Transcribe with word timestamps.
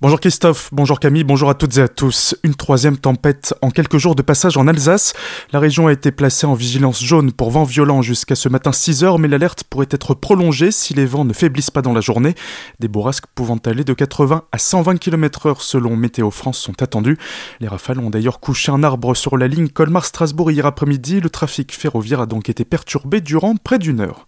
Bonjour 0.00 0.18
Christophe, 0.18 0.70
bonjour 0.72 0.98
Camille, 0.98 1.22
bonjour 1.22 1.48
à 1.48 1.54
toutes 1.54 1.76
et 1.76 1.80
à 1.82 1.86
tous. 1.86 2.34
Une 2.42 2.56
troisième 2.56 2.96
tempête 2.96 3.54
en 3.62 3.70
quelques 3.70 3.98
jours 3.98 4.16
de 4.16 4.22
passage 4.22 4.56
en 4.56 4.66
Alsace. 4.66 5.12
La 5.52 5.60
région 5.60 5.86
a 5.86 5.92
été 5.92 6.10
placée 6.10 6.44
en 6.44 6.54
vigilance 6.54 7.04
jaune 7.04 7.30
pour 7.30 7.52
vent 7.52 7.62
violent 7.62 8.02
jusqu'à 8.02 8.34
ce 8.34 8.48
matin 8.48 8.72
6 8.72 9.04
heures, 9.04 9.20
mais 9.20 9.28
l'alerte 9.28 9.62
pourrait 9.62 9.86
être 9.90 10.14
prolongée 10.14 10.72
si 10.72 10.92
les 10.92 11.06
vents 11.06 11.24
ne 11.24 11.32
faiblissent 11.32 11.70
pas 11.70 11.82
dans 11.82 11.92
la 11.92 12.00
journée. 12.00 12.34
Des 12.80 12.88
bourrasques 12.88 13.26
pouvant 13.32 13.58
aller 13.64 13.84
de 13.84 13.92
80 13.92 14.42
à 14.50 14.58
120 14.58 14.96
km 14.96 15.46
heure 15.46 15.62
selon 15.62 15.94
Météo 15.94 16.32
France 16.32 16.58
sont 16.58 16.82
attendues. 16.82 17.18
Les 17.60 17.68
rafales 17.68 18.00
ont 18.00 18.10
d'ailleurs 18.10 18.40
couché 18.40 18.72
un 18.72 18.82
arbre 18.82 19.14
sur 19.14 19.36
la 19.36 19.46
ligne 19.46 19.68
Colmar-Strasbourg 19.68 20.50
hier 20.50 20.66
après-midi. 20.66 21.20
Le 21.20 21.30
trafic 21.30 21.72
ferroviaire 21.72 22.22
a 22.22 22.26
donc 22.26 22.48
été 22.48 22.64
perturbé 22.64 23.20
durant 23.20 23.54
près 23.54 23.78
d'une 23.78 24.00
heure. 24.00 24.26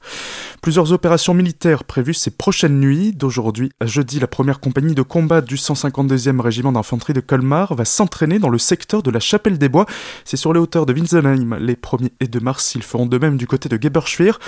Plusieurs 0.65 0.93
opérations 0.93 1.35
militaires 1.35 1.85
prévues 1.85 2.15
ces 2.15 2.31
prochaines 2.31 2.81
nuits. 2.81 3.13
D'aujourd'hui 3.13 3.71
à 3.81 3.87
jeudi, 3.87 4.19
la 4.19 4.27
première 4.27 4.61
compagnie 4.61 4.95
de 4.95 5.03
combat 5.03 5.43
du 5.43 5.57
152e 5.57 6.41
régiment 6.41 6.73
d'infanterie 6.73 7.13
de 7.13 7.21
Colmar 7.21 7.75
va 7.75 7.85
s'entraîner 7.85 8.39
dans 8.39 8.49
le 8.49 8.57
secteur 8.57 9.03
de 9.03 9.11
la 9.11 9.21
Chapelle 9.21 9.59
des 9.59 9.68
Bois. 9.68 9.85
C'est 10.25 10.39
sur 10.39 10.54
les 10.54 10.59
hauteurs 10.59 10.87
de 10.87 10.95
Winsenheim. 10.95 11.59
Les 11.59 11.75
1er 11.75 12.13
et 12.18 12.29
2 12.29 12.40
mars, 12.40 12.75
ils 12.77 12.82
feront 12.82 13.04
de 13.04 13.18
même 13.18 13.37
du 13.37 13.46
côté 13.46 13.68
de 13.68 13.79
Geberschwir. 13.79 14.39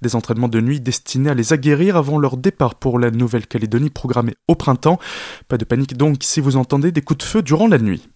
Des 0.00 0.16
entraînements 0.16 0.48
de 0.48 0.62
nuit 0.62 0.80
destinés 0.80 1.28
à 1.28 1.34
les 1.34 1.52
aguerrir 1.52 1.98
avant 1.98 2.16
leur 2.16 2.38
départ 2.38 2.76
pour 2.76 2.98
la 2.98 3.10
Nouvelle-Calédonie 3.10 3.90
programmée 3.90 4.36
au 4.48 4.54
printemps. 4.54 4.98
Pas 5.46 5.58
de 5.58 5.66
panique 5.66 5.94
donc 5.94 6.20
si 6.22 6.40
vous 6.40 6.56
entendez 6.56 6.90
des 6.90 7.02
coups 7.02 7.18
de 7.18 7.24
feu 7.24 7.42
durant 7.42 7.68
la 7.68 7.76
nuit. 7.76 8.08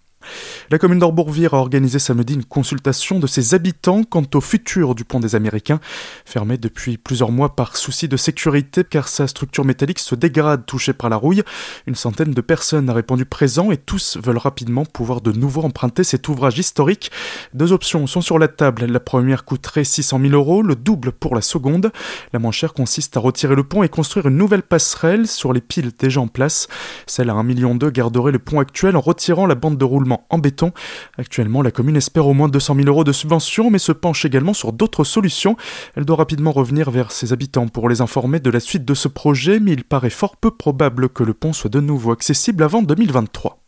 La 0.71 0.79
commune 0.79 1.01
d'Orbourvire 1.01 1.55
a 1.55 1.59
organisé 1.59 1.99
samedi 1.99 2.35
une 2.35 2.45
consultation 2.45 3.19
de 3.19 3.27
ses 3.27 3.55
habitants 3.55 4.05
quant 4.05 4.23
au 4.35 4.41
futur 4.41 4.95
du 4.95 5.05
pont 5.05 5.19
des 5.19 5.35
Américains, 5.35 5.81
fermé 6.25 6.59
depuis 6.59 6.97
plusieurs 6.97 7.33
mois 7.33 7.57
par 7.57 7.77
souci 7.77 8.07
de 8.07 8.17
sécurité 8.17 8.85
car 8.85 9.09
sa 9.09 9.27
structure 9.27 9.65
métallique 9.65 9.99
se 9.99 10.15
dégrade 10.15 10.67
touchée 10.67 10.93
par 10.93 11.11
la 11.11 11.17
rouille. 11.17 11.43
Une 11.89 11.97
centaine 11.97 12.31
de 12.31 12.41
personnes 12.41 12.89
a 12.89 12.93
répondu 12.93 13.25
présent 13.25 13.73
et 13.73 13.79
tous 13.79 14.17
veulent 14.23 14.39
rapidement 14.39 14.85
pouvoir 14.85 15.23
de 15.23 15.33
nouveau 15.33 15.63
emprunter 15.63 16.05
cet 16.05 16.29
ouvrage 16.29 16.57
historique. 16.57 17.11
Deux 17.53 17.73
options 17.73 18.07
sont 18.07 18.21
sur 18.21 18.39
la 18.39 18.47
table. 18.47 18.85
La 18.85 19.01
première 19.01 19.45
coûterait 19.45 19.83
600 19.83 20.21
000 20.21 20.35
euros, 20.35 20.63
le 20.63 20.77
double 20.77 21.11
pour 21.11 21.35
la 21.35 21.43
seconde. 21.43 21.91
La 22.33 22.39
moins 22.39 22.53
chère 22.53 22.75
consiste 22.75 23.17
à 23.17 23.21
retirer 23.21 23.57
le 23.57 23.65
pont 23.65 23.83
et 23.83 23.89
construire 23.89 24.27
une 24.27 24.37
nouvelle 24.37 24.63
passerelle 24.63 25.27
sur 25.27 25.53
les 25.53 25.61
piles 25.61 25.91
déjà 25.99 26.21
en 26.21 26.29
place. 26.29 26.69
Celle 27.09 27.29
à 27.29 27.35
1,2 27.35 27.43
million 27.43 27.75
garderait 27.75 28.31
le 28.31 28.39
pont 28.39 28.61
actuel 28.61 28.95
en 28.97 29.01
retirant 29.01 29.47
la 29.47 29.57
bande 29.57 29.77
de 29.77 29.85
roulement 29.85 30.20
en 30.29 30.39
béton 30.39 30.73
Actuellement, 31.19 31.63
la 31.63 31.71
commune 31.71 31.97
espère 31.97 32.27
au 32.27 32.35
moins 32.35 32.49
200 32.49 32.75
000 32.77 32.89
euros 32.89 33.05
de 33.05 33.13
subvention, 33.13 33.71
mais 33.71 33.79
se 33.79 33.93
penche 33.93 34.25
également 34.25 34.55
sur 34.55 34.73
d'autres 34.73 35.05
solutions. 35.05 35.57
Elle 35.97 36.05
doit 36.05 36.17
rapidement 36.17 36.53
revenir 36.53 36.91
vers 36.91 37.13
ses 37.13 37.33
habitants 37.33 37.69
pour 37.69 37.89
les 37.89 38.01
informer 38.01 38.41
de 38.41 38.51
la 38.51 38.61
suite 38.61 38.85
de 38.85 38.95
ce 38.95 39.09
projet, 39.09 39.61
mais 39.61 39.73
il 39.73 39.85
paraît 39.85 40.11
fort 40.11 40.37
peu 40.37 40.51
probable 40.51 41.09
que 41.09 41.23
le 41.23 41.35
pont 41.35 41.53
soit 41.53 41.71
de 41.71 41.81
nouveau 41.81 42.13
accessible 42.13 42.63
avant 42.63 42.83
2023. 42.83 43.59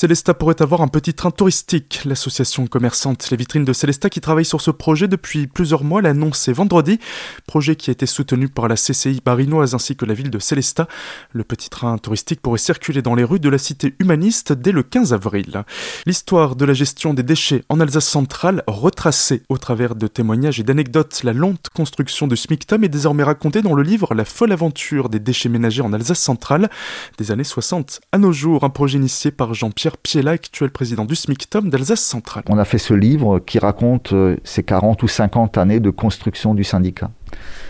Célesta 0.00 0.32
pourrait 0.32 0.62
avoir 0.62 0.80
un 0.80 0.88
petit 0.88 1.12
train 1.12 1.30
touristique. 1.30 2.00
L'association 2.06 2.66
commerçante 2.66 3.28
Les 3.30 3.36
Vitrines 3.36 3.66
de 3.66 3.74
Célesta 3.74 4.08
qui 4.08 4.22
travaille 4.22 4.46
sur 4.46 4.62
ce 4.62 4.70
projet 4.70 5.08
depuis 5.08 5.46
plusieurs 5.46 5.84
mois 5.84 6.00
l'a 6.00 6.08
annoncé 6.08 6.54
vendredi. 6.54 6.98
Projet 7.46 7.76
qui 7.76 7.90
a 7.90 7.92
été 7.92 8.06
soutenu 8.06 8.48
par 8.48 8.66
la 8.66 8.76
CCI 8.76 9.20
barinoise 9.22 9.74
ainsi 9.74 9.96
que 9.96 10.06
la 10.06 10.14
ville 10.14 10.30
de 10.30 10.38
Célesta. 10.38 10.88
Le 11.34 11.44
petit 11.44 11.68
train 11.68 11.98
touristique 11.98 12.40
pourrait 12.40 12.56
circuler 12.56 13.02
dans 13.02 13.14
les 13.14 13.24
rues 13.24 13.40
de 13.40 13.50
la 13.50 13.58
cité 13.58 13.94
humaniste 13.98 14.54
dès 14.54 14.72
le 14.72 14.82
15 14.82 15.12
avril. 15.12 15.64
L'histoire 16.06 16.56
de 16.56 16.64
la 16.64 16.72
gestion 16.72 17.12
des 17.12 17.22
déchets 17.22 17.64
en 17.68 17.78
Alsace 17.78 18.08
centrale, 18.08 18.62
retracée 18.66 19.42
au 19.50 19.58
travers 19.58 19.96
de 19.96 20.06
témoignages 20.06 20.60
et 20.60 20.62
d'anecdotes, 20.62 21.20
la 21.24 21.34
lente 21.34 21.68
construction 21.74 22.26
de 22.26 22.36
SMICTOM 22.36 22.84
est 22.84 22.88
désormais 22.88 23.22
racontée 23.22 23.60
dans 23.60 23.74
le 23.74 23.82
livre 23.82 24.14
La 24.14 24.24
folle 24.24 24.52
aventure 24.52 25.10
des 25.10 25.20
déchets 25.20 25.50
ménagers 25.50 25.82
en 25.82 25.92
Alsace 25.92 26.20
centrale 26.20 26.70
des 27.18 27.32
années 27.32 27.44
60 27.44 28.00
à 28.12 28.16
nos 28.16 28.32
jours, 28.32 28.64
un 28.64 28.70
projet 28.70 28.96
initié 28.96 29.30
par 29.30 29.52
Jean-Pierre 29.52 29.89
Pierre 29.90 29.96
Piella, 29.98 30.30
actuel 30.32 30.70
président 30.70 31.04
du 31.04 31.16
SMICTOM 31.16 31.68
d'Alsace 31.68 32.00
centrale. 32.00 32.44
On 32.48 32.58
a 32.58 32.64
fait 32.64 32.78
ce 32.78 32.94
livre 32.94 33.40
qui 33.40 33.58
raconte 33.58 34.12
euh, 34.12 34.36
ces 34.44 34.62
40 34.62 35.02
ou 35.02 35.08
50 35.08 35.58
années 35.58 35.80
de 35.80 35.90
construction 35.90 36.54
du 36.54 36.64
syndicat. 36.64 37.10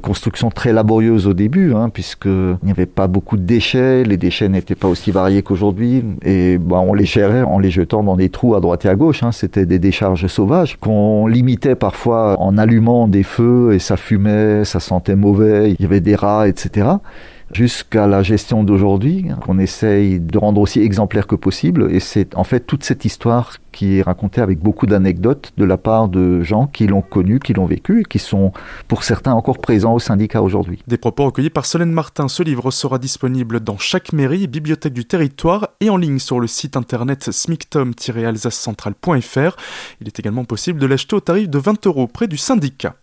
Construction 0.03 0.51
très 0.51 0.73
laborieuse 0.73 1.27
au 1.27 1.35
début, 1.35 1.75
hein, 1.75 1.91
puisqu'il 1.91 2.59
n'y 2.63 2.71
avait 2.71 2.87
pas 2.87 3.07
beaucoup 3.07 3.37
de 3.37 3.43
déchets, 3.43 4.05
les 4.05 4.17
déchets 4.17 4.49
n'étaient 4.49 4.75
pas 4.75 4.89
aussi 4.89 5.11
variés 5.11 5.43
qu'aujourd'hui, 5.43 6.03
et 6.23 6.59
bah, 6.59 6.79
on 6.79 6.95
les 6.95 7.05
gérait 7.05 7.43
en 7.43 7.59
les 7.59 7.71
jetant 7.71 8.03
dans 8.03 8.17
des 8.17 8.31
trous 8.31 8.55
à 8.55 8.61
droite 8.61 8.85
et 8.85 8.89
à 8.89 8.95
gauche. 8.95 9.23
Hein. 9.23 9.33
C'était 9.33 9.67
des 9.67 9.79
décharges 9.79 10.27
sauvages 10.27 10.77
qu'on 10.77 11.27
limitait 11.27 11.75
parfois 11.75 12.41
en 12.41 12.57
allumant 12.59 13.09
des 13.09 13.23
feux 13.23 13.73
et 13.75 13.79
ça 13.79 13.97
fumait, 13.97 14.65
ça 14.65 14.81
sentait 14.81 15.17
mauvais, 15.17 15.73
il 15.73 15.83
y 15.83 15.85
avait 15.85 16.01
des 16.01 16.17
rats, 16.17 16.49
etc 16.49 16.87
jusqu'à 17.53 18.07
la 18.07 18.23
gestion 18.23 18.63
d'aujourd'hui, 18.63 19.27
qu'on 19.41 19.59
essaye 19.59 20.21
de 20.21 20.39
rendre 20.39 20.61
aussi 20.61 20.81
exemplaire 20.81 21.27
que 21.27 21.35
possible. 21.35 21.89
Et 21.91 22.01
c'est 22.01 22.35
en 22.37 22.45
fait 22.45 22.61
toute 22.61 22.85
cette 22.85 23.05
histoire 23.05 23.57
qui 23.73 23.99
est 23.99 24.03
racontée 24.03 24.41
avec 24.41 24.59
beaucoup 24.59 24.87
d'anecdotes 24.87 25.53
de 25.57 25.65
la 25.65 25.77
part 25.77 26.09
de 26.09 26.43
gens 26.43 26.67
qui 26.67 26.87
l'ont 26.87 27.03
connu, 27.03 27.41
qui 27.41 27.53
l'ont 27.53 27.67
vécu 27.67 28.01
et 28.01 28.05
qui 28.05 28.19
sont 28.19 28.53
pour 28.89 29.05
certains 29.05 29.33
encore 29.33 29.59
présents 29.59 29.95
au 29.95 29.99
syndicat 29.99 30.43
aujourd'hui. 30.43 30.83
Des 30.87 30.99
propos 30.99 31.27
recueillis 31.27 31.51
par 31.51 31.67
Solène 31.67 31.93
Martin. 31.93 32.29
Ce 32.29 32.43
livre 32.43 32.71
sera 32.71 32.99
disponible 32.99 33.61
dans 33.61 33.79
chaque 33.79 34.13
mairie 34.13 34.47
bibliothèque 34.47 34.93
du 34.93 35.05
territoire 35.05 35.69
et 35.81 35.91
en 35.91 35.97
ligne 35.97 36.19
sur 36.19 36.41
le 36.41 36.47
site 36.47 36.77
internet 36.77 37.31
smictom-alsacecentrale.fr. 37.31 39.57
Il 40.01 40.07
est 40.07 40.19
également 40.19 40.45
possible 40.45 40.79
de 40.79 40.87
l'acheter 40.87 41.17
au 41.17 41.21
tarif 41.21 41.49
de 41.49 41.59
20 41.59 41.87
euros 41.87 42.07
près 42.07 42.27
du 42.27 42.37
syndicat. 42.37 42.97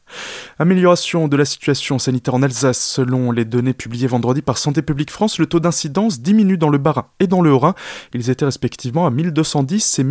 Amélioration 0.60 1.28
de 1.28 1.38
la 1.38 1.46
situation 1.46 2.00
sanitaire 2.00 2.34
en 2.34 2.42
Alsace. 2.42 2.80
Selon 2.80 3.32
les 3.32 3.46
données 3.46 3.74
publiées 3.74 4.08
vendredi 4.08 4.42
par 4.42 4.58
Santé 4.58 4.82
publique 4.82 5.12
France, 5.12 5.40
le 5.40 5.46
taux 5.46 5.60
d'incidence 5.60 6.22
diminue 6.22 6.58
dans 6.58 6.70
le 6.70 6.78
Bas-Rhin 6.78 7.08
et 7.20 7.28
dans 7.28 7.42
le 7.42 7.52
Haut-Rhin. 7.52 7.76
Ils 8.14 8.30
étaient 8.30 8.46
respectivement 8.46 9.06
à 9.06 9.12
1210 9.12 10.00
et 10.00 10.04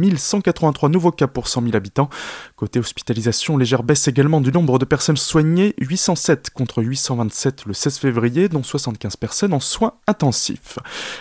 1183 0.56 0.88
nouveaux 0.88 1.12
cas 1.12 1.26
pour 1.26 1.48
100 1.48 1.62
000 1.62 1.76
habitants. 1.76 2.08
Côté 2.56 2.78
hospitalisation, 2.78 3.56
légère 3.56 3.82
baisse 3.82 4.08
également 4.08 4.40
du 4.40 4.50
nombre 4.50 4.78
de 4.78 4.84
personnes 4.84 5.16
soignées, 5.16 5.74
807 5.78 6.50
contre 6.50 6.82
827 6.82 7.66
le 7.66 7.74
16 7.74 7.98
février, 7.98 8.48
dont 8.48 8.62
75 8.62 9.16
personnes 9.16 9.52
en 9.52 9.60
soins 9.60 9.94
intensifs. 10.06 10.78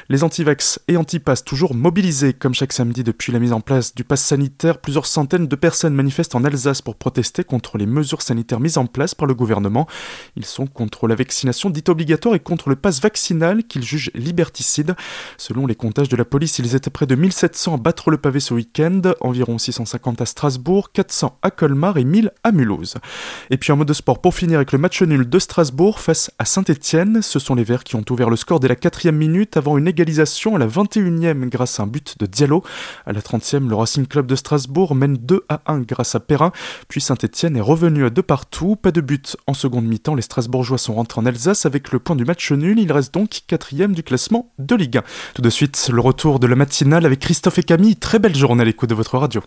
Les 0.09 0.23
antivax 0.23 0.79
et 0.87 0.97
antipass 0.97 1.43
toujours 1.43 1.75
mobilisés, 1.75 2.33
comme 2.33 2.53
chaque 2.53 2.73
samedi 2.73 3.03
depuis 3.03 3.31
la 3.31 3.39
mise 3.39 3.53
en 3.53 3.61
place 3.61 3.93
du 3.93 4.03
pass 4.03 4.23
sanitaire, 4.23 4.79
plusieurs 4.79 5.05
centaines 5.05 5.47
de 5.47 5.55
personnes 5.55 5.93
manifestent 5.93 6.35
en 6.35 6.43
Alsace 6.43 6.81
pour 6.81 6.95
protester 6.95 7.43
contre 7.43 7.77
les 7.77 7.85
mesures 7.85 8.21
sanitaires 8.21 8.59
mises 8.59 8.77
en 8.77 8.85
place 8.85 9.15
par 9.15 9.27
le 9.27 9.33
gouvernement. 9.33 9.87
Ils 10.35 10.45
sont 10.45 10.67
contre 10.67 11.07
la 11.07 11.15
vaccination 11.15 11.69
dite 11.69 11.89
obligatoire 11.89 12.35
et 12.35 12.39
contre 12.39 12.69
le 12.69 12.75
pass 12.75 13.01
vaccinal 13.01 13.63
qu'ils 13.63 13.83
jugent 13.83 14.11
liberticide. 14.13 14.95
Selon 15.37 15.67
les 15.67 15.75
comptages 15.75 16.09
de 16.09 16.15
la 16.15 16.25
police, 16.25 16.59
ils 16.59 16.75
étaient 16.75 16.89
près 16.89 17.05
de 17.05 17.15
1700 17.15 17.75
à 17.75 17.77
battre 17.77 18.11
le 18.11 18.17
pavé 18.17 18.39
ce 18.39 18.53
week-end, 18.53 19.01
environ 19.21 19.57
650 19.57 20.21
à 20.21 20.25
Strasbourg, 20.25 20.91
400 20.91 21.37
à 21.41 21.51
Colmar 21.51 21.97
et 21.97 22.03
1000 22.03 22.31
à 22.43 22.51
Mulhouse. 22.51 22.95
Et 23.49 23.57
puis 23.57 23.71
en 23.71 23.77
mode 23.77 23.91
sport, 23.93 24.21
pour 24.21 24.33
finir 24.35 24.57
avec 24.57 24.71
le 24.71 24.77
match 24.77 25.01
nul 25.01 25.27
de 25.27 25.39
Strasbourg 25.39 25.99
face 25.99 26.31
à 26.39 26.45
Saint-Etienne, 26.45 27.21
ce 27.21 27.39
sont 27.39 27.55
les 27.55 27.63
Verts 27.63 27.83
qui 27.83 27.95
ont 27.95 28.05
ouvert 28.09 28.29
le 28.29 28.35
score 28.35 28.59
dès 28.59 28.67
la 28.67 28.75
quatrième 28.75 29.17
minute 29.17 29.57
avant 29.57 29.77
une 29.77 29.87
égalisation 29.87 30.55
à 30.55 30.59
la 30.59 30.67
21e 30.67 31.49
grâce 31.49 31.79
à 31.79 31.83
un 31.83 31.87
but 31.87 32.15
de 32.19 32.25
Diallo. 32.25 32.63
À 33.05 33.13
la 33.13 33.21
30e, 33.21 33.67
le 33.67 33.75
Racing 33.75 34.05
Club 34.05 34.27
de 34.27 34.35
Strasbourg 34.35 34.95
mène 34.95 35.17
2 35.17 35.45
à 35.49 35.61
1 35.67 35.79
grâce 35.81 36.15
à 36.15 36.19
Perrin, 36.19 36.51
puis 36.87 37.01
Saint-Etienne 37.01 37.57
est 37.57 37.61
revenu 37.61 38.05
à 38.05 38.09
deux 38.09 38.21
partout 38.21 38.75
pas 38.75 38.91
de 38.91 39.01
but 39.01 39.37
en 39.47 39.53
seconde 39.53 39.85
mi-temps. 39.85 40.15
Les 40.15 40.21
Strasbourgeois 40.21 40.77
sont 40.77 40.95
rentrés 40.95 41.21
en 41.21 41.25
Alsace 41.25 41.65
avec 41.65 41.91
le 41.91 41.99
point 41.99 42.15
du 42.15 42.25
match 42.25 42.51
nul. 42.51 42.79
Il 42.79 42.91
reste 42.91 43.13
donc 43.13 43.41
quatrième 43.47 43.93
du 43.93 44.03
classement 44.03 44.51
de 44.59 44.75
Ligue 44.75 44.97
1. 44.97 45.03
Tout 45.35 45.41
de 45.41 45.49
suite, 45.49 45.89
le 45.91 46.01
retour 46.01 46.39
de 46.39 46.47
la 46.47 46.55
matinale 46.55 47.05
avec 47.05 47.19
Christophe 47.19 47.59
et 47.59 47.63
Camille. 47.63 47.95
Très 47.95 48.19
belle 48.19 48.35
journée 48.35 48.61
à 48.61 48.65
l'écoute 48.65 48.89
de 48.89 48.95
votre 49.05 49.19
radio. 49.19 49.41